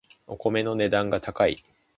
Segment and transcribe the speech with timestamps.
[0.25, 1.63] お米の値段が高い